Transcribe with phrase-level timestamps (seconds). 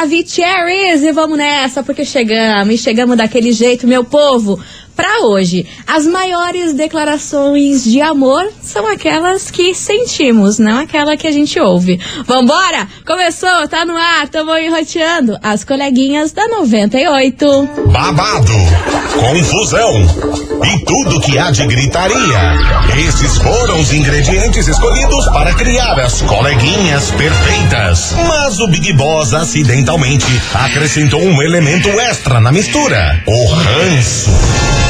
[0.00, 1.02] Maravicheries!
[1.02, 4.58] E vamos nessa, porque chegamos, e chegamos daquele jeito, meu povo
[5.00, 5.66] para hoje.
[5.86, 11.98] As maiores declarações de amor são aquelas que sentimos, não aquela que a gente ouve.
[12.26, 12.86] Vambora?
[13.06, 17.70] Começou, tá no ar, tamo enroteando as coleguinhas da 98.
[17.86, 18.52] Babado,
[19.18, 20.02] confusão
[20.66, 22.58] e tudo que há de gritaria.
[23.08, 28.14] Esses foram os ingredientes escolhidos para criar as coleguinhas perfeitas.
[28.28, 34.89] Mas o Big Boss acidentalmente acrescentou um elemento extra na mistura: o ranço.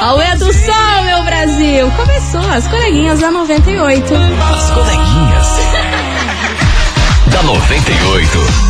[0.00, 1.90] Ao é do sol, meu Brasil.
[1.96, 4.14] Começou as coleguinhas da 98.
[4.14, 5.48] As coleguinhas.
[7.30, 8.67] da 98.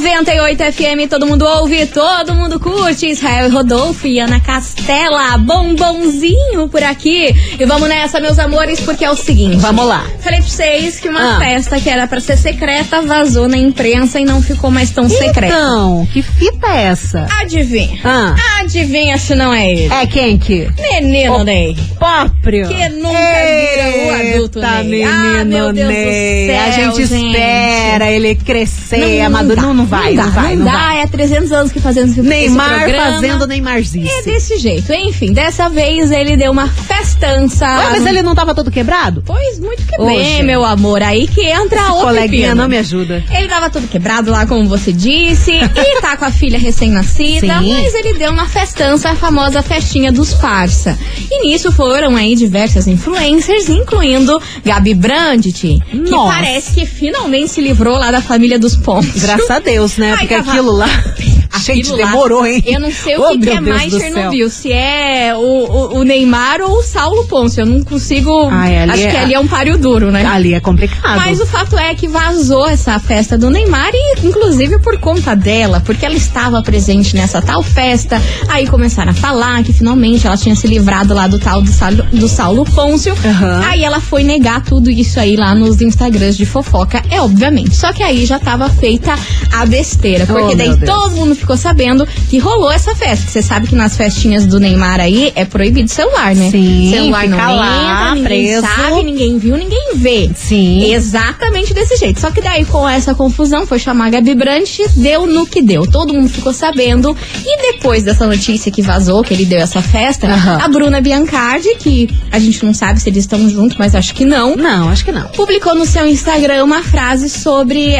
[0.00, 3.08] 98 FM, todo mundo ouve, todo mundo curte.
[3.08, 7.34] Israel Rodolfo e Ana Castela, bombonzinho por aqui.
[7.58, 9.56] E vamos nessa, meus amores, porque é o seguinte.
[9.56, 10.06] Vamos lá.
[10.20, 11.38] Falei pra vocês que uma Ah.
[11.40, 15.46] festa que era pra ser secreta vazou na imprensa e não ficou mais tão secreta.
[15.46, 17.26] Então, que fita é essa?
[17.40, 17.98] Adivinha?
[18.04, 18.36] Ah.
[18.60, 19.92] Adivinha se não é ele?
[19.92, 20.68] É quem que?
[20.80, 21.76] Menino Ney.
[21.98, 22.68] Próprio.
[22.68, 24.84] Que nunca vira o adulto Ney.
[24.84, 25.10] menino
[25.40, 26.56] Ah, meu Deus do Ney.
[26.56, 27.26] A céu, gente, gente.
[27.32, 29.66] espera ele crescer, amadurecer.
[29.66, 30.78] Não, não vai, não, dá, vai, não não dá.
[30.78, 31.00] vai.
[31.02, 33.12] É 300 anos que fazendo esse Neymar programa.
[33.12, 34.08] fazendo Neymarzice.
[34.08, 34.92] É desse jeito.
[34.92, 37.66] Enfim, dessa vez ele deu uma festança.
[37.66, 39.22] Ué, mas ele não tava todo quebrado?
[39.24, 41.02] Pois muito que Ô, bem, meu amor.
[41.02, 42.62] Aí que entra Esse outro coleguinha pepino.
[42.62, 43.24] não me ajuda.
[43.30, 47.94] Ele tava todo quebrado lá, como você disse, e tá com a filha recém-nascida, mas
[47.94, 50.98] ele deu uma festança, a famosa festinha dos parça.
[51.30, 56.34] E nisso foram aí diversas influencers, incluindo Gabi Brandt, que Nossa.
[56.34, 59.20] parece que finalmente se livrou lá da família dos pontos.
[59.22, 60.12] Graças a Deus, né?
[60.12, 60.88] Ai, Porque aquilo lá.
[61.50, 62.62] Aquilo Gente, demorou, hein?
[62.66, 63.92] Eu não sei o Oh, que, que é Deus mais.
[63.92, 67.58] Chernobyl, se é o, o, o Neymar ou o Saulo Ponce.
[67.60, 68.48] Eu não consigo.
[68.50, 70.24] Ai, acho é- que ali é um páreo duro, né?
[70.26, 71.16] Ali é complicado.
[71.16, 75.82] Mas o fato é que vazou essa festa do Neymar e inclusive por conta dela,
[75.84, 78.22] porque ela estava presente nessa tal festa.
[78.48, 82.02] Aí começaram a falar que finalmente ela tinha se livrado lá do tal do Saulo,
[82.12, 83.14] do Saulo Pôncio.
[83.24, 83.62] Aham.
[83.66, 87.74] Aí ela foi negar tudo isso aí lá nos Instagrams de fofoca, é obviamente.
[87.74, 89.14] Só que aí já estava feita
[89.52, 93.30] a besteira, porque Oh, daí todo mundo ficou sabendo que rolou essa festa.
[93.30, 96.50] Você sabe que nas festinhas do Neymar aí é proibido celular, né?
[96.50, 98.66] Sim, celular não fica lá, entra, ninguém preso.
[98.66, 100.30] sabe, ninguém viu, ninguém vê.
[100.34, 100.92] Sim.
[100.92, 102.20] Exatamente desse jeito.
[102.20, 105.82] Só que daí, com essa confusão, foi chamar a Gabi Brandt, deu no que deu.
[105.86, 107.16] Todo mundo ficou sabendo.
[107.44, 110.58] E depois dessa notícia que vazou, que ele deu essa festa, Aham.
[110.62, 114.24] a Bruna Biancardi, que a gente não sabe se eles estão juntos, mas acho que
[114.24, 115.28] não, Não, acho que não.
[115.28, 117.96] publicou no seu Instagram uma frase sobre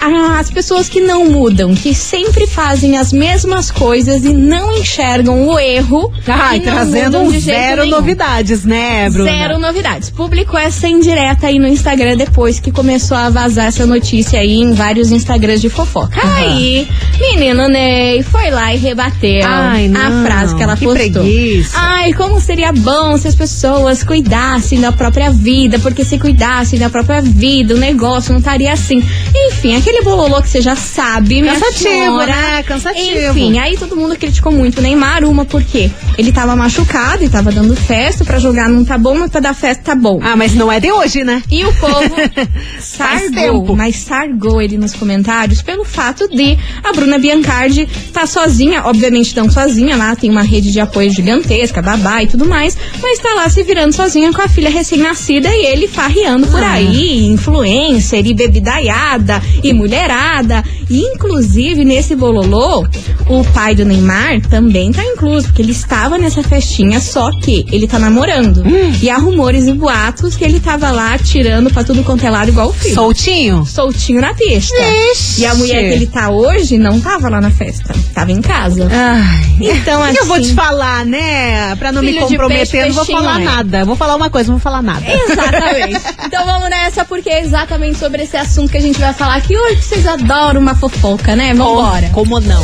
[0.00, 5.58] as pessoas que não mudam, que sempre fazem as mesmas coisas e não enxergam o
[5.58, 6.10] erro.
[6.26, 7.96] Ai, e não trazendo jeito zero nenhum.
[7.96, 9.30] novidades, né, Bruna?
[9.30, 10.10] Zero novidades.
[10.10, 14.72] Publicou essa indireta aí no Instagram depois que começou a vazar essa notícia aí em
[14.72, 16.20] vários Instagrams de fofoca.
[16.22, 16.88] Aí,
[17.20, 21.22] menino Ney foi lá e rebateu Ai, a não, frase que ela que postou.
[21.22, 21.76] preguiça.
[21.78, 26.88] Ai, como seria bom se as pessoas cuidassem da própria vida, porque se cuidassem da
[26.88, 29.04] própria vida, o negócio não estaria assim.
[29.34, 32.26] Enfim, aquele bololô que você já sabe, minha Cansativo, senhora.
[32.26, 32.62] né?
[32.62, 33.30] Cansativo.
[33.30, 37.50] Enfim, aí todo mundo criticou muito o Neymar, uma porque ele tava machucado e tava
[37.50, 40.20] dando festa pra jogar não tá bom, mas pra dar festa tá bom.
[40.22, 41.42] Ah, mas não é de hoje, né?
[41.50, 42.14] E o povo
[42.78, 49.36] sargou, mas sargou ele nos comentários pelo fato de a Bruna Biancardi tá sozinha, obviamente
[49.36, 53.34] não sozinha, lá tem uma rede de apoio gigantesca, babá e tudo mais, mas tá
[53.34, 56.72] lá se virando sozinha com a filha recém-nascida e ele farreando por Ah.
[56.72, 60.62] aí, influencer e bebidaiada e mulherada.
[60.88, 62.86] E, inclusive, nesse bololô,
[63.28, 67.86] o pai do Neymar também tá incluso, porque ele estava nessa festinha, só que ele
[67.86, 68.58] tá namorando.
[68.58, 68.92] Hum.
[69.00, 72.48] E há rumores e boatos que ele tava lá tirando pra tudo quanto é lado
[72.48, 72.94] igual o filho.
[72.94, 73.64] Soltinho?
[73.64, 74.76] Soltinho na pista.
[75.12, 75.42] Ixi.
[75.42, 78.88] E a mulher que ele tá hoje não tava lá na festa, tava em casa.
[78.90, 79.50] Ai.
[79.60, 80.18] Então, assim.
[80.18, 81.74] eu vou te falar, né?
[81.76, 83.44] Pra não me comprometer, peixe, não vou falar né?
[83.44, 83.84] nada.
[83.84, 85.04] Vou falar uma coisa, não vou falar nada.
[85.06, 86.00] Exatamente.
[86.26, 89.56] então vamos nessa, porque é exatamente sobre esse assunto que a gente vai falar aqui
[89.56, 89.69] hoje.
[89.76, 91.54] Vocês adoram uma fofoca, né?
[91.54, 92.10] Vambora.
[92.10, 92.62] Como não?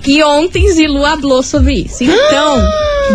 [0.05, 2.03] E ontem Zilu hablou sobre isso.
[2.03, 2.57] Então,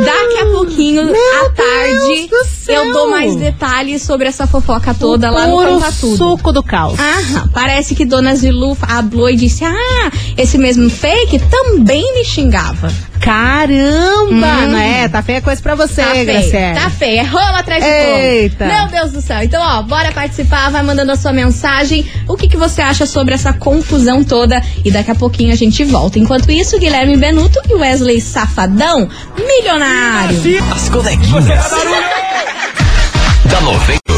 [0.03, 2.27] daqui a pouquinho, à tarde,
[2.67, 6.17] do eu dou mais detalhes sobre essa fofoca toda lá no Conta Tudo.
[6.17, 6.99] suco do caos.
[6.99, 12.91] Aham, parece que Dona Zilu hablou e disse: Ah, esse mesmo fake também me xingava.
[13.23, 14.67] Caramba!
[14.67, 15.09] Não é?
[15.09, 16.81] Tá feia coisa pra você, Tá Graciela.
[16.81, 17.21] tá feio.
[17.21, 18.67] É rola atrás de Eita.
[18.67, 19.43] Meu Deus do céu.
[19.43, 22.05] Então, ó, bora participar, vai mandando a sua mensagem.
[22.29, 24.61] O que, que você acha sobre essa confusão toda?
[24.85, 26.19] E daqui a pouquinho a gente volta.
[26.19, 29.09] Enquanto isso, Guilherme Benuto e Wesley Safadão,
[29.39, 30.39] milionário.
[30.75, 31.45] As coleguinhas.
[33.51, 34.12] da 98.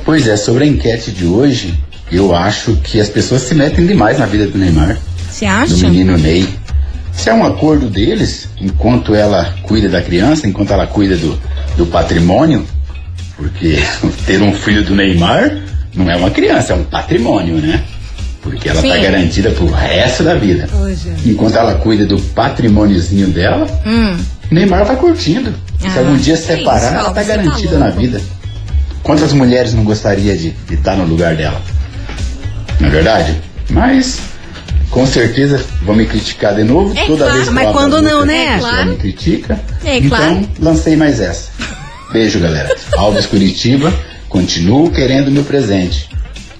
[0.05, 1.73] Pois é, sobre a enquete de hoje,
[2.11, 4.97] eu acho que as pessoas se metem demais na vida do Neymar,
[5.29, 5.75] Você do acha?
[5.87, 6.47] menino Ney.
[7.13, 11.39] Se é um acordo deles, enquanto ela cuida da criança, enquanto ela cuida do,
[11.77, 12.65] do patrimônio,
[13.35, 13.77] porque
[14.25, 15.57] ter um filho do Neymar
[15.93, 17.83] não é uma criança, é um patrimônio, né?
[18.41, 20.67] Porque ela está garantida pro resto da vida.
[20.81, 21.11] Hoje.
[21.25, 24.17] Enquanto ela cuida do patrimôniozinho dela, Hum.
[24.49, 25.53] Neymar vai curtindo.
[25.83, 27.79] Ah, Se algum dia que separar, isso, ela tá você tá garantida louco.
[27.85, 28.21] na vida.
[29.03, 31.61] Quantas mulheres não gostaria de estar no lugar dela?
[32.79, 33.35] Não é verdade?
[33.69, 34.19] Mas,
[34.89, 36.97] com certeza, vão me criticar de novo.
[36.97, 38.55] É Toda claro, vez que mas quando não, né?
[38.55, 38.89] É claro.
[38.89, 39.59] me critica.
[39.85, 40.47] É então, claro.
[40.59, 41.49] lancei mais essa.
[42.11, 42.75] Beijo, galera.
[42.97, 43.93] Alves Curitiba,
[44.27, 46.09] continuo querendo meu presente.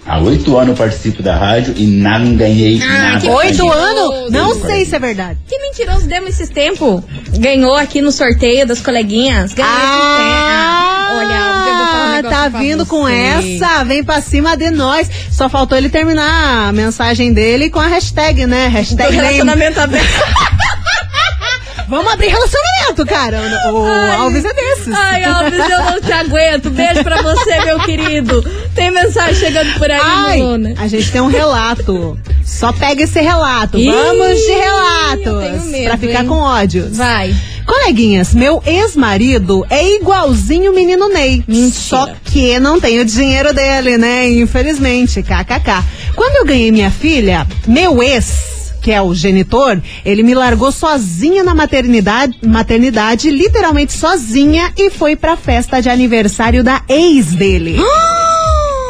[0.06, 3.32] Há oito anos eu participo da rádio e não ganhei Ah, nada.
[3.32, 4.32] Oito anos?
[4.32, 5.38] Não sei se é verdade.
[5.48, 7.04] Que mentiroso demos esses tempos.
[7.38, 9.54] Ganhou aqui no sorteio das coleguinhas.
[9.54, 9.72] Ganhou.
[9.72, 11.34] Ah, Olha,
[11.70, 15.08] eu vou falar um negócio tá vindo com essa, vem pra cima de nós.
[15.32, 18.68] Só faltou ele terminar a mensagem dele com a hashtag, né?
[18.70, 20.08] Do Hashtag nem- relacionamento aberto.
[21.88, 23.38] Vamos abrir relacionamento, cara.
[23.74, 24.16] O, o Ai.
[24.16, 24.94] Alves é desses.
[24.94, 26.70] Ai, Alves, eu não te aguento.
[26.70, 28.42] Beijo pra você, meu querido.
[28.74, 30.74] Tem mensagem chegando por aí, Ai, Luna.
[30.78, 32.18] a gente tem um relato.
[32.44, 33.78] Só pega esse relato.
[33.78, 35.66] Ih, Vamos de relatos.
[35.66, 36.28] medo, pra ficar hein?
[36.28, 36.96] com ódios.
[36.98, 37.36] Vai.
[37.66, 41.44] Coleguinhas, meu ex-marido é igualzinho o menino Ney.
[41.48, 41.72] Mentira.
[41.74, 44.30] Só que não tem o dinheiro dele, né?
[44.30, 45.84] Infelizmente, kkk.
[46.16, 51.44] Quando eu ganhei minha filha, meu ex, que é o genitor, ele me largou sozinha
[51.44, 57.78] na maternidade, maternidade, literalmente sozinha, e foi pra festa de aniversário da ex dele.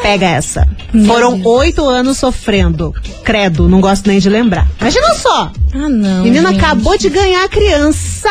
[0.02, 0.68] Pega essa.
[0.92, 1.46] Meu Foram Deus.
[1.46, 2.92] oito anos sofrendo.
[3.24, 4.66] Credo, não gosto nem de lembrar.
[4.80, 5.52] Imagina só.
[5.72, 6.24] Ah, não.
[6.24, 6.58] Menina gente.
[6.62, 8.28] acabou de ganhar a criança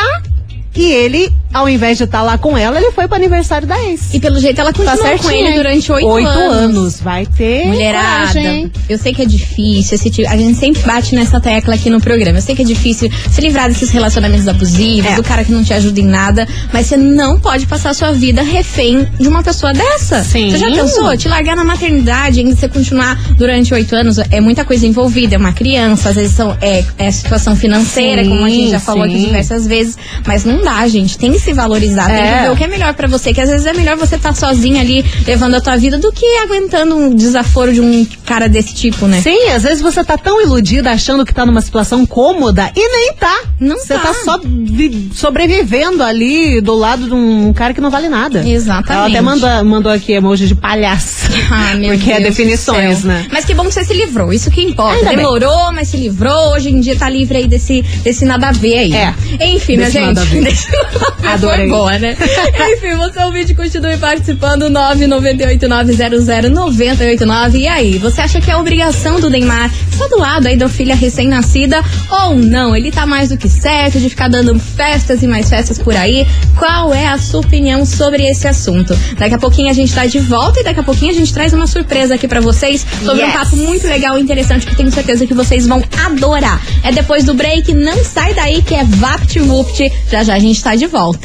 [0.76, 4.12] e ele, ao invés de estar lá com ela, ele foi pro aniversário da ex.
[4.14, 5.56] E pelo jeito ela continuou com certinho, ele hein?
[5.56, 6.56] durante oito, Oito anos.
[6.56, 7.00] anos.
[7.00, 7.66] Vai ter.
[7.66, 11.74] Mulherada, coragem, eu sei que é difícil, esse tipo- a gente sempre bate nessa tecla
[11.74, 12.38] aqui no programa.
[12.38, 15.16] Eu sei que é difícil se livrar desses relacionamentos abusivos, É.
[15.16, 18.12] do cara que não te ajuda em nada, mas você não pode passar a sua
[18.12, 20.22] vida refém de uma pessoa dessa.
[20.24, 20.50] Sim.
[20.50, 21.16] Você já pensou?
[21.16, 25.38] Te largar na maternidade, ainda você continuar durante oito anos, é muita coisa envolvida, é
[25.38, 29.04] uma criança, às vezes são, é, é situação financeira, Sim, como a gente já falou
[29.04, 29.26] aqui sim.
[29.26, 31.18] diversas vezes, mas não dá, gente.
[31.18, 32.36] Tem que se valorizar, tem É.
[32.36, 34.34] que ver o que é melhor pra você, que às vezes é melhor você estar
[34.34, 38.74] sozinha ali levando a tua vida do que aguentando um desaforo de um cara desse
[38.74, 39.20] tipo, né?
[39.20, 43.12] Sim, às vezes você tá tão iludida achando que tá numa situação cômoda e nem
[43.14, 43.40] tá.
[43.60, 44.00] Não Você tá.
[44.00, 48.46] tá só vi- sobrevivendo ali do lado de um cara que não vale nada.
[48.46, 48.92] Exatamente.
[48.92, 51.30] Ela até mandou, mandou aqui emoji de palhaço.
[51.54, 53.26] Ah, meu Porque é Deus do definições, né?
[53.30, 54.94] Mas que bom que você se livrou, isso que importa.
[54.96, 55.16] Ainda bem.
[55.18, 56.54] Demorou, mas se livrou.
[56.54, 58.92] Hoje em dia tá livre aí desse, desse nada a ver aí.
[58.94, 59.14] É.
[59.54, 60.06] Enfim, minha gente.
[60.06, 60.42] nada a ver.
[60.44, 61.68] Desse nada a ver Adorei.
[61.68, 62.16] Foi boa, né?
[62.76, 64.66] Enfim, você ouvinte, continue participando.
[64.70, 67.54] 998900989.
[67.54, 70.94] E aí, você acha que é obrigação do Neymar estar do lado aí da filha
[70.94, 72.74] recém-nascida ou não?
[72.76, 76.26] Ele tá mais do que certo de ficar dando festas e mais festas por aí?
[76.58, 78.96] Qual é a sua opinião sobre esse assunto?
[79.18, 81.52] Daqui a pouquinho a gente tá de volta e daqui a pouquinho a gente traz
[81.52, 83.32] uma surpresa aqui pra vocês sobre um Yes.
[83.34, 86.60] papo muito legal e interessante que tenho certeza que vocês vão adorar.
[86.82, 89.92] É depois do break, não sai daí que é VaptVupt.
[90.10, 91.21] Já já a gente tá de volta.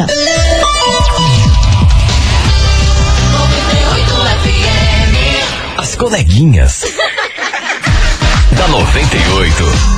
[5.78, 6.84] As coleguinhas.
[8.56, 9.97] da 98.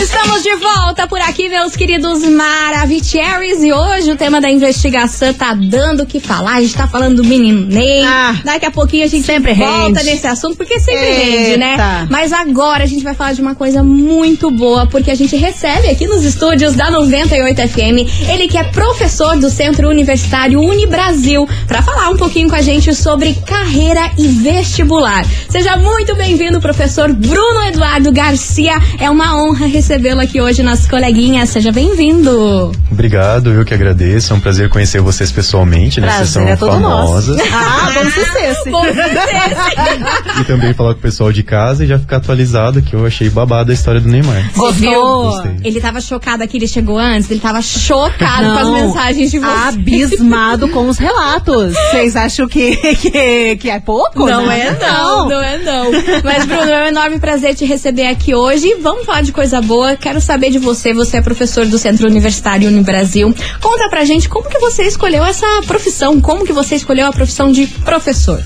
[0.00, 3.62] Estamos de volta por aqui, meus queridos Maravicheries.
[3.62, 6.54] E hoje o tema da investigação tá dando o que falar.
[6.54, 8.04] A gente tá falando do menino Ney.
[8.04, 10.04] Ah, Daqui a pouquinho a gente sempre volta rende.
[10.04, 11.24] nesse assunto, porque sempre Eita.
[11.24, 12.06] rende, né?
[12.08, 15.88] Mas agora a gente vai falar de uma coisa muito boa, porque a gente recebe
[15.88, 21.82] aqui nos estúdios da 98 FM ele que é professor do Centro Universitário Unibrasil, pra
[21.82, 25.24] falar um pouquinho com a gente sobre carreira e vestibular.
[25.50, 28.74] Seja muito bem-vindo, professor Bruno Eduardo Garcia.
[29.00, 31.48] É uma honra recebê-lo recebê-lo aqui hoje nas coleguinhas.
[31.48, 32.72] Seja bem-vindo.
[32.92, 34.34] Obrigado, eu que agradeço.
[34.34, 36.10] É um prazer conhecer vocês pessoalmente, né?
[36.10, 37.38] Vocês são é famosas.
[37.38, 37.48] nosso.
[37.58, 38.64] Ah, vamos sucesso.
[38.70, 40.40] Bom sucesso.
[40.40, 43.30] E também falar com o pessoal de casa e já ficar atualizado, que eu achei
[43.30, 44.50] babado a história do Neymar.
[44.54, 45.24] Gostou?
[45.24, 45.56] Gostei.
[45.64, 49.38] Ele tava chocado aqui, ele chegou antes, ele tava chocado com as Não, mensagens de
[49.38, 49.68] vocês.
[49.68, 51.74] Abismado com os relatos.
[51.90, 54.26] Vocês acham que, que, que é pouco?
[54.26, 54.66] Não né?
[54.66, 55.90] é não, não é não.
[56.22, 58.74] Mas, Bruno, é um enorme prazer te receber aqui hoje.
[58.82, 59.77] Vamos falar de coisa boa.
[60.00, 60.92] Quero saber de você.
[60.92, 63.34] Você é professor do Centro Universitário Unibrasil.
[63.60, 66.20] Conta pra gente como que você escolheu essa profissão.
[66.20, 68.42] Como que você escolheu a profissão de professor?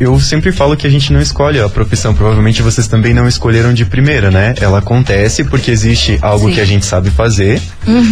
[0.00, 2.12] Eu sempre falo que a gente não escolhe a profissão.
[2.14, 4.54] Provavelmente vocês também não escolheram de primeira, né?
[4.60, 6.54] Ela acontece porque existe algo Sim.
[6.54, 7.60] que a gente sabe fazer,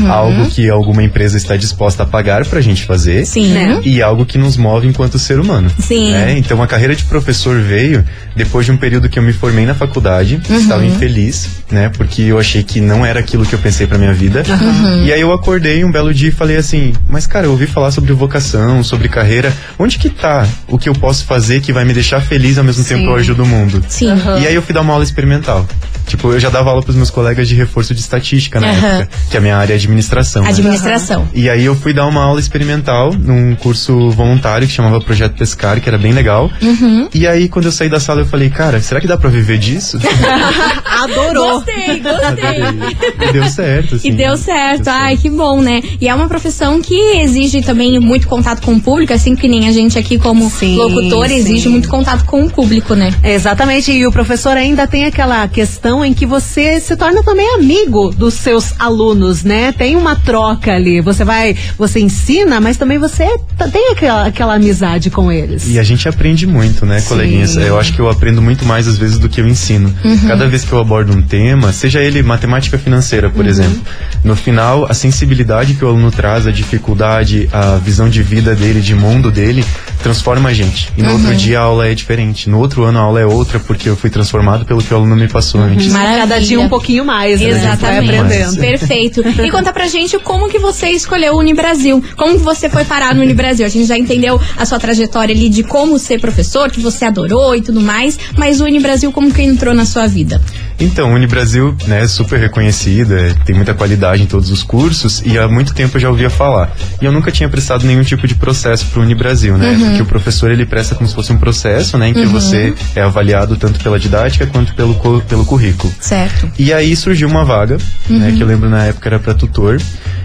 [0.08, 3.26] algo que alguma empresa está disposta a pagar pra gente fazer.
[3.26, 3.48] Sim.
[3.52, 3.80] Né?
[3.84, 5.70] E algo que nos move enquanto ser humano.
[5.80, 6.12] Sim.
[6.12, 6.36] né?
[6.38, 8.04] Então a carreira de professor veio
[8.36, 10.56] depois de um período que eu me formei na faculdade, Uhum.
[10.58, 11.88] estava infeliz, né?
[11.96, 14.42] Porque eu achei que não era aquilo que eu pensei pra minha vida.
[14.48, 15.04] Uhum.
[15.04, 17.90] E aí eu acordei um belo dia e falei assim: "Mas cara, eu ouvi falar
[17.90, 19.52] sobre vocação, sobre carreira.
[19.78, 22.84] Onde que tá o que eu posso fazer que vai me deixar feliz ao mesmo
[22.84, 24.12] tempo eu ajudo o mundo?" Sim.
[24.40, 25.66] E aí eu fui dar uma aula experimental.
[26.06, 28.86] Tipo, eu já dava aula pros meus colegas de reforço de estatística na Aham.
[28.88, 30.42] época, que a minha área é administração.
[30.42, 30.48] né?
[30.48, 31.28] Administração.
[31.32, 35.80] E aí eu fui dar uma aula experimental num curso voluntário que chamava Projeto Pescar,
[35.80, 36.50] que era bem legal.
[36.60, 37.08] Uhum.
[37.14, 39.58] E aí quando eu saí da sala eu falei, cara, será que dá pra viver
[39.58, 39.98] disso?
[40.84, 41.60] Adorou.
[41.60, 43.28] Gostei, gostei.
[43.28, 44.08] e deu certo, assim.
[44.08, 44.84] E deu certo.
[44.84, 45.80] Deu Ai, que bom, né?
[46.00, 49.68] E é uma profissão que exige também muito contato com o público, assim que nem
[49.68, 51.36] a gente aqui como Sim, locutor sim.
[51.60, 53.12] Exige muito contato com o público, né?
[53.22, 58.10] Exatamente, e o professor ainda tem aquela questão em que você se torna também amigo
[58.10, 59.72] dos seus alunos, né?
[59.72, 61.00] Tem uma troca ali.
[61.00, 63.28] Você vai, você ensina, mas também você
[63.70, 65.68] tem aquela, aquela amizade com eles.
[65.68, 67.56] E a gente aprende muito, né, coleguinhas?
[67.56, 69.94] Eu acho que eu aprendo muito mais às vezes do que eu ensino.
[70.26, 73.80] Cada vez que eu abordo um tema, seja ele matemática financeira, por exemplo,
[74.24, 78.80] no final, a sensibilidade que o aluno traz, a dificuldade, a visão de vida dele,
[78.80, 79.64] de mundo dele,
[80.02, 80.90] transforma a gente.
[80.96, 82.48] E no outro dia a aula é diferente.
[82.48, 85.16] No outro ano a aula é outra, porque eu fui transformado pelo que o aluno
[85.16, 85.92] me passou antes.
[85.92, 86.20] Maravilha.
[86.20, 87.48] Cada dia um pouquinho mais, né?
[87.48, 88.16] Exatamente.
[88.16, 88.56] Aprendendo.
[88.56, 89.20] Perfeito.
[89.26, 92.02] E conta pra gente como que você escolheu o Unibrasil.
[92.16, 93.66] Como que você foi parar no Unibrasil?
[93.66, 97.54] A gente já entendeu a sua trajetória ali de como ser professor, que você adorou
[97.54, 100.40] e tudo mais, mas o Unibrasil como que entrou na sua vida?
[100.80, 105.22] Então, o Unibrasil né, é super reconhecido, é, tem muita qualidade em todos os cursos
[105.24, 106.74] e há muito tempo eu já ouvia falar.
[107.00, 109.76] E eu nunca tinha prestado nenhum tipo de processo para o Unibrasil, né?
[109.78, 112.08] Porque o professor ele presta como se fosse um processo, né?
[112.08, 115.92] Em que você é avaliado tanto pela didática quanto pelo, pelo currículo.
[116.00, 116.50] Certo.
[116.58, 117.76] E aí surgiu uma vaga,
[118.08, 119.80] né, que eu lembro na época era para tutor,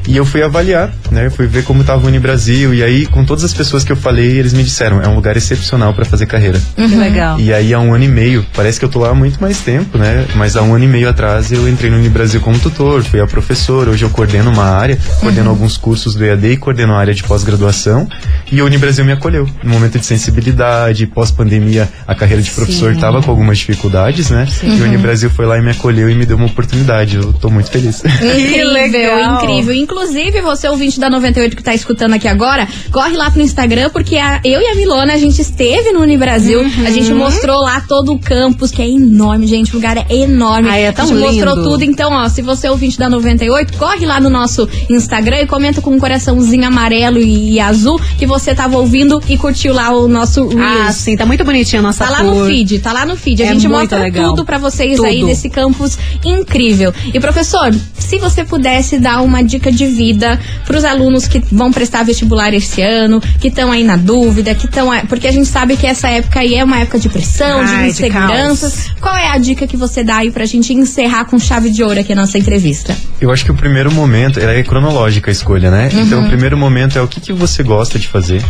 [0.07, 3.25] e eu fui avaliar, né, eu fui ver como tava o Unibrasil, e aí com
[3.25, 6.25] todas as pessoas que eu falei, eles me disseram, é um lugar excepcional para fazer
[6.25, 6.61] carreira.
[6.75, 7.39] Que legal.
[7.39, 9.59] E aí há um ano e meio, parece que eu tô lá há muito mais
[9.59, 10.25] tempo, né?
[10.35, 13.25] Mas há um ano e meio atrás eu entrei no Unibrasil como tutor, fui a
[13.25, 17.13] professor, hoje eu coordeno uma área, coordeno alguns cursos do EAD e coordeno a área
[17.13, 18.07] de pós-graduação.
[18.51, 19.47] E o Unibrasil me acolheu.
[19.63, 24.45] No momento de sensibilidade, pós-pandemia, a carreira de professor estava com algumas dificuldades, né?
[24.61, 27.15] E o Unibrasil foi lá e me acolheu e me deu uma oportunidade.
[27.17, 28.03] Eu tô muito feliz.
[28.05, 29.43] Incrível, legal.
[29.43, 29.73] incrível.
[29.73, 34.17] Inclusive, você ouvinte da 98 que tá escutando aqui agora, corre lá pro Instagram, porque
[34.17, 37.17] a- eu e a Milona, a gente esteve no Unibrasil, a gente Uhum.
[37.19, 40.34] mostrou lá todo o campus, que é enorme, gente, o lugar é enorme.
[40.69, 41.69] Ai, é tão a gente mostrou lindo.
[41.69, 45.47] tudo, então, ó, se você é ouvinte da 98, corre lá no nosso Instagram e
[45.47, 50.07] comenta com um coraçãozinho amarelo e, azul que você tava ouvindo e curtiu lá o
[50.07, 50.95] nosso Ah, Reels.
[50.95, 53.41] sim, tá muito bonitinha a nossa Tá lá no feed, tá lá no feed.
[53.41, 54.29] A É gente mostra legal.
[54.29, 55.27] tudo pra vocês aí Tudo.
[55.27, 56.93] desse campus incrível.
[57.13, 62.03] E professor, se você pudesse dar uma dica de vida pros alunos que vão prestar
[62.03, 65.85] vestibular esse ano, que estão aí na dúvida, que estão porque a gente sabe que
[65.87, 68.87] essa época aí é uma época de pressão, Ai, de de inseguranças.
[68.99, 71.99] Qual é a dica que você dá aí pra gente encerrar com chave de ouro
[71.99, 72.95] aqui a nossa entrevista?
[73.21, 75.89] Eu acho que o primeiro momento, ela é cronológica a escolha, né?
[75.93, 78.43] Então o primeiro momento é o que, que você gosta de fazer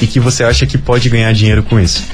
[0.00, 2.04] e que você acha que pode ganhar dinheiro com isso.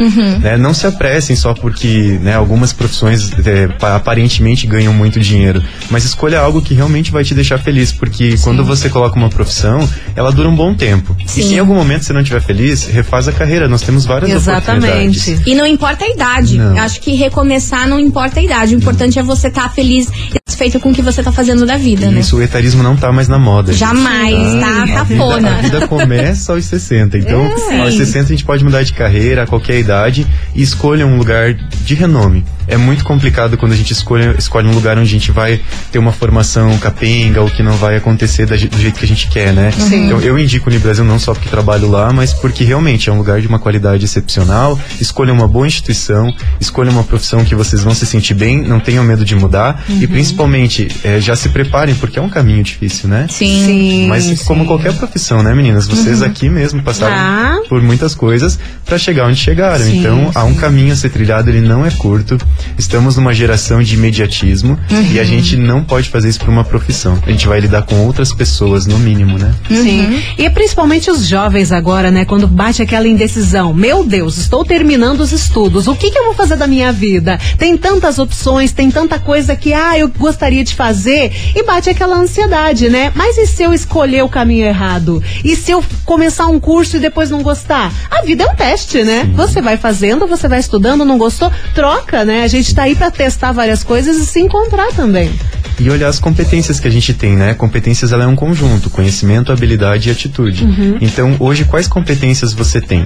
[0.40, 0.56] Né?
[0.56, 6.04] Não se apressem só porque né, algumas profissões é, pa- aparentemente ganham muito dinheiro, mas
[6.04, 10.30] escolha algo que realmente vai te deixar feliz, porque quando você coloca uma profissão, ela
[10.32, 11.14] dura um bom tempo.
[11.24, 11.42] E Sim.
[11.42, 13.68] se em algum momento você não estiver feliz, refaz a carreira.
[13.68, 15.26] Nós temos várias oportunidades.
[15.28, 15.50] Exatamente.
[15.50, 16.56] E não importa a idade.
[16.58, 16.78] Não.
[16.78, 18.74] Acho que recomeçar não importa a idade.
[18.74, 21.76] O importante é você estar feliz e satisfeito com o que você tá fazendo da
[21.76, 22.20] vida, né?
[22.20, 23.72] Isso, o etarismo não tá mais na moda.
[23.72, 23.78] gente.
[23.80, 25.62] Jamais, tá A vida, a cafona.
[25.62, 27.18] vida começa aos 60.
[27.18, 27.40] Então,
[27.70, 27.80] É.
[27.80, 31.52] aos 60 a gente pode mudar de carreira a qualquer idade e escolha um lugar
[31.54, 32.44] de renome.
[32.68, 35.60] É muito complicado quando a gente escolhe, escolhe um lugar onde a gente vai
[35.92, 39.28] ter uma formação capenga ou que não vai acontecer da do jeito que a gente
[39.28, 39.70] quer, né?
[39.92, 43.18] Então, eu indico o Unibrasil não só porque trabalho lá, mas porque realmente é um
[43.18, 44.78] lugar de uma qualidade excepcional.
[45.00, 49.04] Escolha uma boa instituição, escolha uma profissão que vocês vão se sentir bem, não tenham
[49.04, 53.26] medo de mudar e principalmente é, já se preparem, porque é um caminho difícil, né?
[53.30, 53.64] Sim.
[53.66, 54.36] Sim, Mas sim.
[54.44, 55.86] como qualquer profissão, né, meninas?
[55.86, 57.58] Vocês aqui mesmo passaram Ah.
[57.68, 59.84] por muitas coisas para chegar onde chegaram.
[59.84, 62.38] Sim, então, há um caminho a ser trilhado, ele não é curto.
[62.78, 64.78] Estamos numa geração de imediatismo
[65.12, 67.18] e a gente não pode fazer isso por uma profissão.
[67.26, 69.54] A gente vai lidar com outras pessoas, no mínimo, né?
[69.68, 70.22] Sim.
[70.38, 72.24] E principalmente os jovens agora, né?
[72.24, 73.72] Quando bate aquela indecisão.
[73.72, 75.86] Meu Deus, estou terminando os estudos.
[75.86, 77.38] O que, que eu vou fazer da minha vida?
[77.58, 81.32] Tem tantas opções, tem tanta coisa que, ah, eu gostaria de fazer.
[81.54, 83.12] E bate aquela ansiedade, né?
[83.14, 85.22] Mas e se eu escolher o caminho errado?
[85.44, 87.92] E se eu começar um curso e depois não gostar?
[88.10, 89.30] A vida é um teste, né?
[89.34, 91.50] Você vai fazendo, você vai estudando, não gostou?
[91.74, 92.45] Troca, né?
[92.46, 95.32] A gente tá aí pra testar várias coisas e se encontrar também.
[95.80, 97.54] E olhar as competências que a gente tem, né?
[97.54, 100.62] Competências ela é um conjunto, conhecimento, habilidade e atitude.
[100.62, 100.96] Uhum.
[101.00, 103.04] Então, hoje quais competências você tem?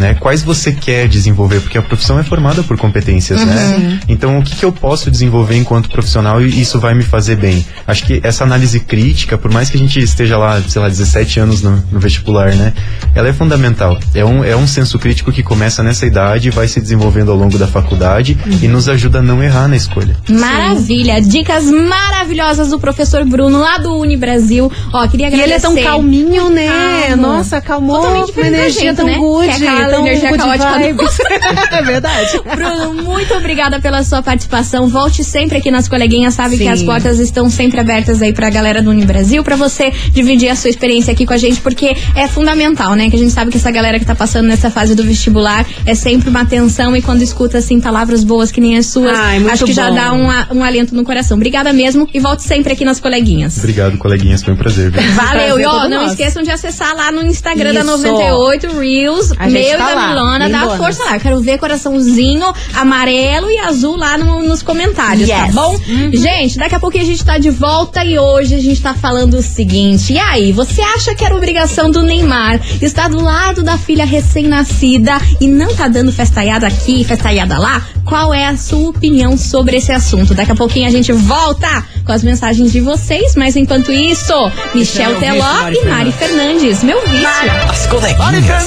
[0.00, 0.14] Né?
[0.14, 1.60] Quais você quer desenvolver?
[1.60, 4.00] Porque a profissão é formada por competências, né?
[4.08, 7.62] Então, o que, que eu posso desenvolver enquanto profissional e isso vai me fazer bem?
[7.86, 11.40] Acho que essa análise crítica, por mais que a gente esteja lá, sei lá, 17
[11.40, 12.72] anos no, no vestibular, né?
[13.14, 13.98] Ela é fundamental.
[14.14, 17.36] É um, é um senso crítico que começa nessa idade e vai se desenvolvendo ao
[17.36, 20.16] longo da faculdade e nos ajuda a não errar na escolha.
[20.30, 21.20] Maravilha.
[21.20, 24.72] Dicas maravilhosas do professor Bruno lá do Uni Brasil.
[24.94, 25.44] Ó, queria E agradecer.
[25.44, 27.08] ele é tão calminho, né?
[27.08, 27.22] Calmo.
[27.22, 28.00] Nossa, calmou.
[28.00, 29.18] Totalmente Uma energia gente, tão né?
[29.18, 29.58] good.
[29.58, 31.18] Que é aquela tão energia caótica do- vibes.
[31.70, 32.40] é verdade.
[32.56, 34.88] Bruno, muito obrigada pela sua participação.
[34.88, 36.64] Volte sempre aqui nas coleguinhas, sabe Sim.
[36.64, 40.56] que as portas estão sempre abertas aí pra galera do Unibrasil, pra você dividir a
[40.56, 43.08] sua experiência aqui com a gente, porque é fundamental, né?
[43.10, 45.94] Que a gente sabe que essa galera que tá passando nessa fase do vestibular é
[45.94, 49.52] sempre uma atenção e quando escuta, assim, palavras boas que nem as suas, Ai, muito
[49.52, 49.94] acho que já bom.
[49.94, 51.36] dá um, um alento no coração.
[51.36, 53.58] Obrigada mesmo e volte sempre aqui nas coleguinhas.
[53.58, 54.42] Obrigado, coleguinhas.
[54.42, 54.90] Foi um prazer.
[54.90, 55.02] viu?
[55.12, 56.10] Valeu, Prazer e ó, não nosso.
[56.14, 57.90] esqueçam de acessar lá no Instagram da Isso.
[57.98, 59.38] 98 Reels, meu
[59.86, 61.14] tá da Milona, dá força lá.
[61.16, 65.54] Eu quero ver coraçãozinho amarelo e azul lá no- nos comentários, tá Yes.
[65.54, 65.76] bom?
[66.12, 69.34] Gente, daqui a pouquinho a gente tá de volta e hoje a gente tá falando
[69.34, 70.12] o seguinte.
[70.12, 75.20] E aí, você acha que era obrigação do Neymar estar do lado da filha recém-nascida
[75.40, 77.82] e não tá dando festaiada aqui, festaiada lá?
[78.10, 80.34] Qual é a sua opinião sobre esse assunto?
[80.34, 84.34] Daqui a pouquinho a gente volta com as mensagens de vocês, mas enquanto isso,
[84.74, 87.52] Michel Teló e Mari Fernandes, meu vício.
[87.70, 88.66] As coleguinhas.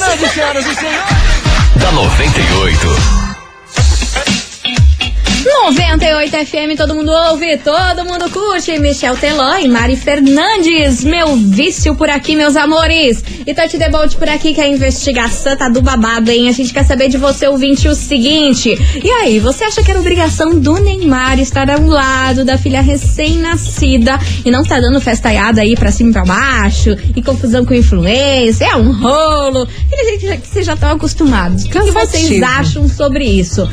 [1.76, 3.23] Da 98.
[5.54, 8.78] 98 FM, todo mundo ouve, todo mundo curte.
[8.80, 13.24] Michel Teló e Mari Fernandes, meu vício por aqui, meus amores.
[13.46, 16.50] E Tati Debolt por aqui, que a investigação tá do babado, hein?
[16.50, 18.76] A gente quer saber de você, ouvinte, o seguinte.
[19.02, 24.20] E aí, você acha que era obrigação do Neymar estar ao lado da filha recém-nascida
[24.44, 28.66] e não tá dando festaiada aí pra cima e pra baixo e confusão com influência?
[28.66, 29.68] É um rolo.
[30.20, 31.66] Que vocês já estão acostumados.
[31.66, 33.70] O que vocês acham sobre isso?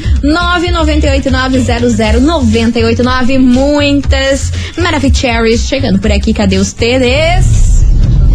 [1.71, 6.33] 998900989 muitas Maravicheries chegando por aqui.
[6.33, 7.71] Cadê os TDs?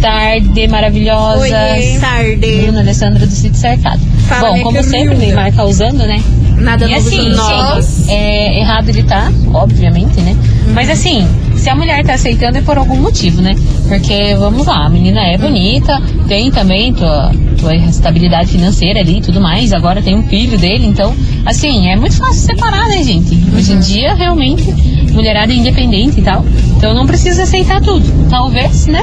[0.00, 1.40] tarde, maravilhosas.
[1.40, 1.98] Oiê.
[1.98, 2.56] Tarde.
[2.62, 4.00] Bruna Alessandra do Sítio Cercado.
[4.28, 6.22] Fala, Bom, como sempre, Neymar causando, né?
[6.58, 8.08] Nada E novo assim, nós.
[8.08, 10.36] é errado ele tá, obviamente, né?
[10.72, 13.54] Mas assim, se a mulher tá aceitando é por algum motivo, né?
[13.88, 19.20] Porque, vamos lá, a menina é bonita, tem também tua, tua estabilidade financeira ali e
[19.20, 21.14] tudo mais, agora tem um filho dele, então,
[21.44, 23.38] assim, é muito fácil separar, né, gente?
[23.54, 24.64] Hoje em dia, realmente,
[25.12, 26.44] mulherada é independente e tal,
[26.76, 28.04] então não precisa aceitar tudo.
[28.28, 29.02] Talvez, né?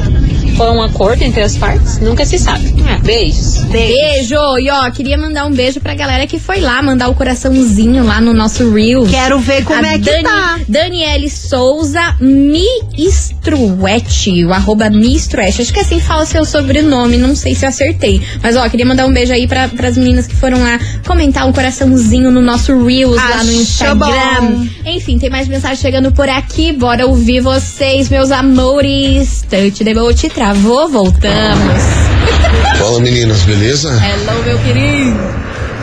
[0.55, 2.73] Foi um acordo entre as partes, nunca se sabe.
[3.03, 3.63] Beijos.
[3.65, 4.35] Beijo!
[4.59, 8.21] E ó, queria mandar um beijo pra galera que foi lá mandar o coraçãozinho lá
[8.21, 9.09] no nosso Reels.
[9.09, 10.59] Quero ver como A é que Dani, tá.
[10.67, 15.61] Daniele Souza Mistruete, o arroba Mistruete.
[15.61, 18.21] Acho que assim fala seu sobrenome, não sei se eu acertei.
[18.41, 21.51] Mas ó, queria mandar um beijo aí pra, pras meninas que foram lá comentar um
[21.51, 24.05] coraçãozinho no nosso Reels lá no Instagram.
[24.05, 24.67] bom.
[25.03, 26.71] Enfim, tem mais mensagem chegando por aqui.
[26.71, 29.45] Bora ouvir vocês, meus amores.
[29.49, 31.83] Touch the boat, travou, voltamos.
[32.79, 33.89] Fala meninas, beleza?
[33.89, 35.19] Hello, meu querido.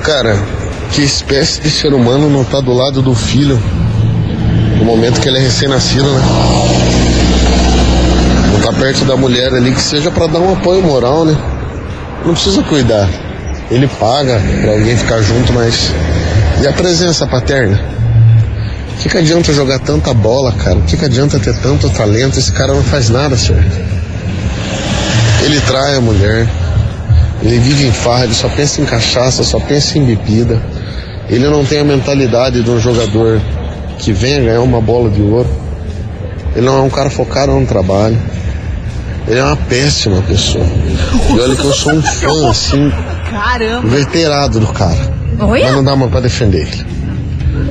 [0.05, 0.43] Cara,
[0.91, 3.61] que espécie de ser humano não tá do lado do filho
[4.79, 6.23] no momento que ele é recém-nascido, né?
[8.55, 11.37] Não tá perto da mulher ali que seja pra dar um apoio moral, né?
[12.25, 13.07] Não precisa cuidar.
[13.71, 15.93] Ele paga pra alguém ficar junto, mas.
[16.63, 18.00] E a presença paterna?
[19.01, 20.77] O que, que adianta jogar tanta bola, cara?
[20.77, 22.39] O que, que adianta ter tanto talento?
[22.39, 23.81] Esse cara não faz nada certo.
[25.43, 26.47] Ele trai a mulher,
[27.43, 30.61] ele vive em farra, ele só pensa em cachaça, só pensa em bebida.
[31.31, 33.41] Ele não tem a mentalidade de um jogador
[33.99, 35.49] que venha ganhar uma bola de ouro.
[36.55, 38.19] Ele não é um cara focado no trabalho.
[39.27, 40.67] Ele é uma péssima pessoa.
[41.35, 42.93] E olha que eu sou um fã, assim,
[43.31, 43.89] Caramba.
[43.89, 45.11] veterado do cara.
[45.39, 45.63] Oi?
[45.63, 47.00] Mas não dá mais pra defender ele.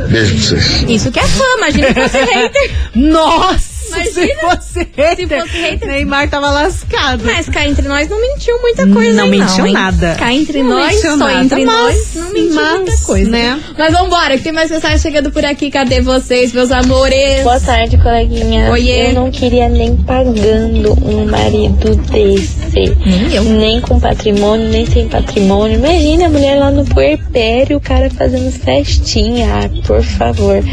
[0.10, 0.86] Beijo pra vocês.
[0.88, 2.72] Isso que é fã, imagina se fosse hater.
[2.96, 3.69] Nossa!
[3.90, 5.88] Se Imagina fosse hater, fosse hater.
[5.88, 7.24] Neymar tava lascado.
[7.26, 9.74] Mas cá entre nós não mentiu muita coisa, Não aí mentiu hein?
[9.74, 10.16] nada.
[10.18, 13.30] Cá entre Não nós, só nada, entre mas- nós, não mentiu mas, muita coisa.
[13.32, 13.60] né?
[13.78, 15.70] Mas vambora, que tem mais mensagem chegando por aqui.
[15.72, 17.44] Cadê vocês, meus amores?
[17.44, 18.72] Boa tarde, coleguinha.
[18.72, 19.08] Oiê.
[19.10, 22.60] Eu não queria nem pagando um marido desse.
[23.06, 23.44] Nem eu.
[23.44, 25.80] Nem com patrimônio, nem sem patrimônio.
[25.80, 29.48] Imagina a mulher lá no puerpério, o cara fazendo festinha.
[29.64, 30.64] Ah, por favor.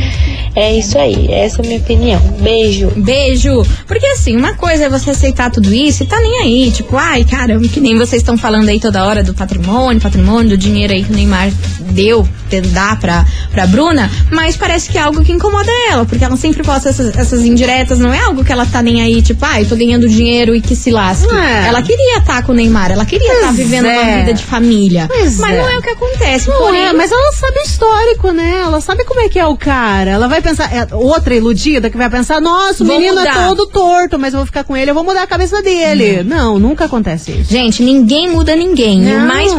[0.56, 1.30] É isso aí.
[1.30, 2.20] Essa é a minha opinião.
[2.40, 2.90] Beijo.
[2.96, 3.62] Beijo.
[3.86, 6.70] Porque assim, uma coisa é você aceitar tudo isso e tá nem aí.
[6.70, 10.56] Tipo, ai, caramba, que nem vocês estão falando aí toda hora do patrimônio, patrimônio, do
[10.56, 11.52] dinheiro aí que o Neymar
[11.90, 12.26] deu,
[12.72, 14.10] dá pra, pra Bruna.
[14.30, 17.98] Mas parece que é algo que incomoda ela, porque ela sempre posta essas, essas indiretas.
[17.98, 20.74] Não é algo que ela tá nem aí, tipo, ai, tô ganhando dinheiro e que
[20.74, 21.30] se lasque.
[21.34, 21.68] É.
[21.68, 24.18] Ela queria estar com o Neymar, ela queria estar Pois vivendo uma é.
[24.20, 25.06] vida de família.
[25.06, 25.60] Pois mas é.
[25.60, 26.48] não é o que acontece.
[26.48, 28.60] Não porém, é, mas ela sabe o histórico, né?
[28.62, 30.12] Ela sabe como é que é o cara.
[30.12, 33.44] Ela vai pensar, é outra iludida que vai pensar, nossa, o Vou menino mudar.
[33.44, 36.22] é todo torto, mas eu vou ficar com ele, eu vou mudar a cabeça dele.
[36.22, 37.50] Não, nunca acontece isso.
[37.50, 39.02] Gente, ninguém muda ninguém.
[39.08, 39.26] E o Não.
[39.26, 39.52] mais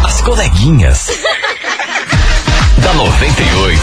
[0.04, 1.06] As coleguinhas.
[2.78, 3.80] da 98.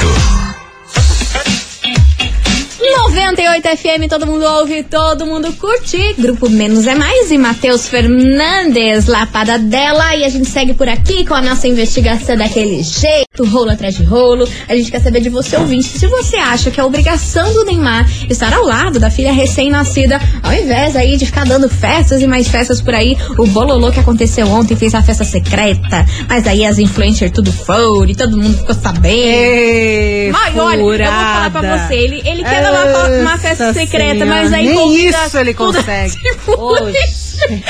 [2.80, 6.14] 98 FM, todo mundo ouve, todo mundo curte.
[6.18, 10.14] Grupo Menos é Mais e Matheus Fernandes, Lapada dela.
[10.16, 14.04] E a gente segue por aqui com a nossa investigação daquele jeito, rolo atrás de
[14.04, 14.46] rolo.
[14.68, 18.06] A gente quer saber de você, ouvinte, se você acha que é obrigação do Neymar
[18.30, 22.50] estar ao lado da filha recém-nascida, ao invés aí de ficar dando festas e mais
[22.50, 23.18] festas por aí.
[23.38, 28.10] O bololô que aconteceu ontem fez a festa secreta, mas aí as influencers tudo foram
[28.10, 29.16] e todo mundo ficou sabendo.
[29.16, 33.80] Ei, Mas olha, eu vou falar pra você, ele, ele quer dar uma, uma Nossa
[33.80, 36.16] secreta, Senhora, mas aí nem convida isso ele consegue.
[36.58, 37.64] Ai,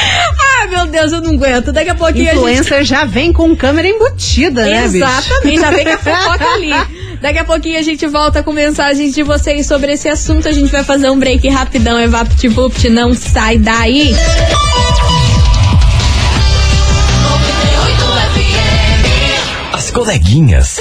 [0.63, 1.71] Ah, meu Deus, eu não aguento.
[1.71, 2.37] Daqui a pouquinho a gente...
[2.37, 4.97] Influencer já vem com câmera embutida, né, bicho?
[5.05, 6.71] Exatamente, já vem com a fofoca ali.
[7.21, 10.47] Daqui a pouquinho a gente volta com mensagens de vocês sobre esse assunto.
[10.47, 14.13] A gente vai fazer um break rapidão, EvaptVupt, não sai daí.
[19.73, 20.77] As coleguinhas.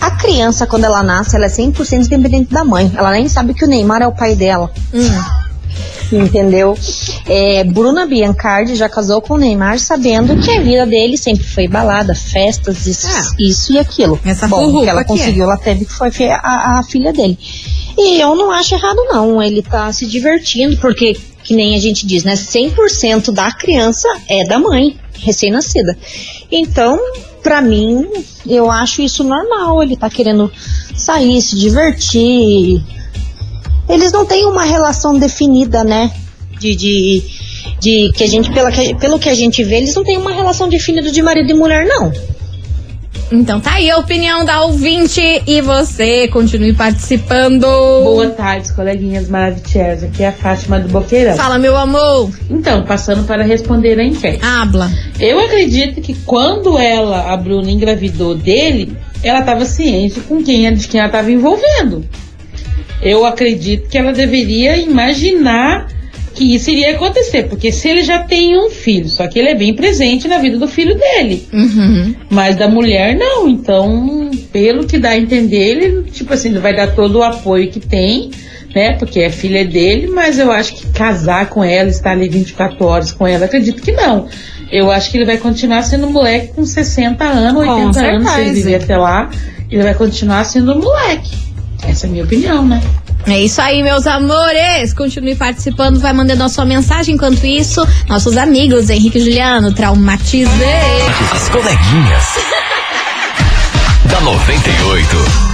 [0.01, 2.91] a criança, quando ela nasce, ela é 100% dependente da mãe.
[2.93, 4.69] Ela nem sabe que o Neymar é o pai dela.
[4.93, 5.39] Hum.
[6.11, 6.77] Entendeu?
[7.25, 11.67] É, Bruna Biancardi já casou com o Neymar sabendo que a vida dele sempre foi
[11.67, 13.07] balada, festas, isso,
[13.39, 14.19] isso e aquilo.
[14.25, 15.03] Essa Bom, que ela é.
[15.03, 17.37] conseguiu, ela teve que foi a, a filha dele.
[17.97, 19.41] E eu não acho errado, não.
[19.41, 22.33] Ele tá se divertindo, porque, que nem a gente diz, né?
[22.33, 25.97] 100% da criança é da mãe, recém-nascida.
[26.51, 26.99] Então,
[27.41, 28.07] pra mim,
[28.47, 29.81] eu acho isso normal.
[29.83, 30.51] Ele tá querendo
[30.95, 32.83] sair, se divertir.
[33.87, 36.11] Eles não têm uma relação definida, né?
[36.59, 37.23] De, de,
[37.79, 40.67] de que a gente, pela, pelo que a gente vê, eles não têm uma relação
[40.67, 42.11] definida de marido e mulher, não.
[43.31, 47.61] Então tá aí a opinião da ouvinte e você continue participando.
[47.61, 50.03] Boa tarde, coleguinhas maravilhosas.
[50.03, 51.35] Aqui é a Fátima do Boqueirão.
[51.35, 52.31] Fala, meu amor.
[52.49, 54.43] Então, passando para responder a enquete.
[54.43, 54.89] Habla.
[55.19, 60.87] Eu acredito que quando ela, a Bruna, engravidou dele, ela estava ciente com quem, de
[60.87, 62.03] quem ela estava envolvendo.
[63.01, 65.87] Eu acredito que ela deveria imaginar
[66.39, 69.55] que isso iria acontecer, porque se ele já tem um filho, só que ele é
[69.55, 72.15] bem presente na vida do filho dele, Uhum.
[72.29, 76.73] mas da mulher não, então pelo que dá a entender, ele, tipo assim, ele vai
[76.73, 78.31] dar todo o apoio que tem,
[78.73, 78.93] né?
[78.93, 83.11] Porque é filha dele, mas eu acho que casar com ela, estar ali 24 horas
[83.11, 84.27] com ela, acredito que não.
[84.71, 88.39] Eu acho que ele vai continuar sendo moleque com 60 anos, Com 80 anos, se
[88.41, 89.29] ele viver até lá,
[89.69, 91.35] ele vai continuar sendo moleque.
[91.87, 92.81] Essa é a minha opinião, né?
[93.27, 94.93] É isso aí, meus amores.
[94.93, 97.15] Continue participando, vai mandando a sua mensagem.
[97.15, 100.47] Enquanto isso, nossos amigos Henrique e Juliano, traumatizei.
[101.31, 102.25] As coleguinhas.
[104.09, 105.48] da 98.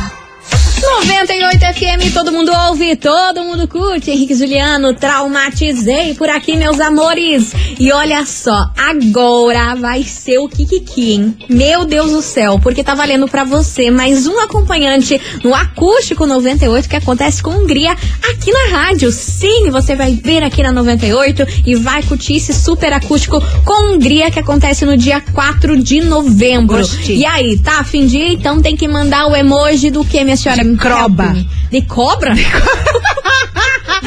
[0.95, 4.11] 98 FM, todo mundo ouve, todo mundo curte.
[4.11, 7.53] Henrique Juliano, traumatizei por aqui, meus amores.
[7.77, 11.37] E olha só, agora vai ser o Kikiki, hein?
[11.49, 16.87] Meu Deus do céu, porque tá valendo pra você mais um acompanhante no Acústico 98
[16.87, 19.11] que acontece com Hungria aqui na rádio.
[19.11, 24.31] Sim, você vai ver aqui na 98 e vai curtir esse super acústico com Hungria
[24.31, 26.77] que acontece no dia 4 de novembro.
[26.77, 27.17] Gostei.
[27.17, 28.33] E aí, tá a fim de ir?
[28.35, 30.63] Então tem que mandar o emoji do que, minha senhora?
[30.85, 31.35] De croba.
[31.71, 32.33] De cobra?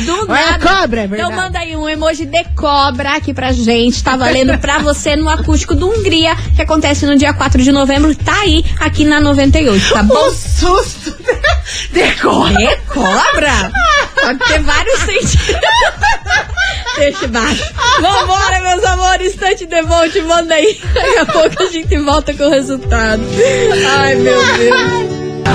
[0.05, 0.59] Do a nada.
[0.81, 1.35] cobra, é Então verdade.
[1.37, 4.03] manda aí um emoji de cobra aqui pra gente.
[4.05, 8.15] Tá valendo pra você no acústico do Hungria, que acontece no dia 4 de novembro.
[8.15, 10.15] Tá aí, aqui na 98, tá bom?
[10.15, 11.17] O susto
[11.93, 12.55] de cobra.
[12.55, 13.73] De cobra?
[14.21, 15.61] Pode ter vários sentidos.
[16.97, 17.65] Deixa baixo.
[18.01, 19.33] Vambora, meus amores.
[19.35, 20.81] Instante de volte, manda aí.
[20.95, 23.23] Daqui a pouco a gente volta com o resultado.
[23.99, 25.18] Ai, meu Deus.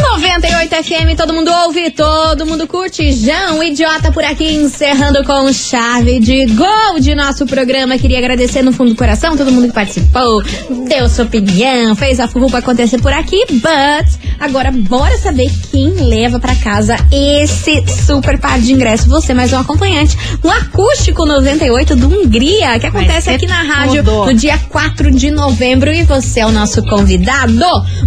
[0.00, 3.12] 98 FM, todo mundo ouve, todo mundo curte.
[3.12, 7.96] João Idiota por aqui, encerrando com chave de gol de nosso programa.
[7.98, 10.42] Queria agradecer no fundo do coração todo mundo que participou,
[10.88, 13.44] deu sua opinião, fez a furupa acontecer por aqui.
[13.50, 19.08] But agora bora saber quem leva pra casa esse super par de ingresso.
[19.08, 24.26] Você mais um acompanhante no Acústico 98 do Hungria, que acontece aqui na rádio tudo.
[24.26, 27.46] no dia 4 de novembro e você é o nosso convidado.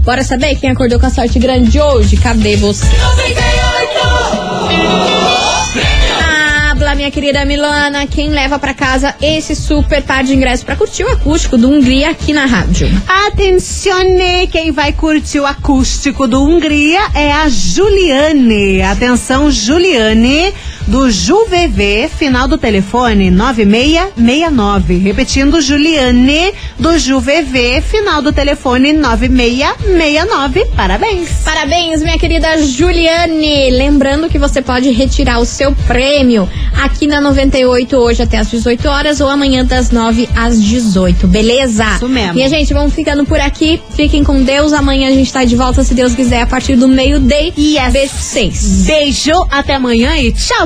[0.03, 2.17] Bora saber quem acordou com a sorte grande hoje?
[2.17, 2.85] Cadê você?
[6.71, 11.03] Habla, minha querida Milana, quem leva pra casa esse super par de ingressos pra curtir
[11.03, 12.89] o acústico do Hungria aqui na rádio?
[13.27, 18.81] Atencione, quem vai curtir o acústico do Hungria é a Juliane.
[18.81, 20.53] Atenção, Juliane,
[20.89, 24.97] do JuVV, final do telefone 9669.
[24.97, 30.65] Repetindo, Juliane, do JuVV, final do telefone 9669.
[30.75, 31.29] Parabéns.
[31.45, 33.69] Parabéns, minha querida Juliane.
[33.69, 38.87] Lembrando que você pode retirar o seu prêmio aqui na 98 hoje até às 18
[38.87, 41.85] horas ou amanhã das 9 às 18, beleza?
[41.97, 42.33] Isso mesmo.
[42.33, 43.79] Minha gente, vamos ficando por aqui.
[43.95, 44.73] Fiquem com Deus.
[44.73, 47.53] Amanhã a gente tá de volta, se Deus quiser, a partir do meio-day.
[47.55, 47.93] Yes.
[47.93, 48.85] Beijo pra vocês.
[48.87, 50.65] Beijo, até amanhã e tchau,